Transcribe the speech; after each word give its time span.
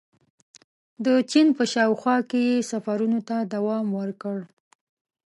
•د 1.05 1.07
چین 1.31 1.47
په 1.57 1.63
شاوخوا 1.73 2.17
کې 2.29 2.39
یې 2.49 2.57
سفرونو 2.71 3.19
ته 3.27 3.37
دوام 3.53 3.85
ورکړ. 3.99 4.37